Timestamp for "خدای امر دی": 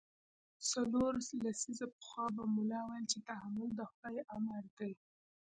3.91-4.91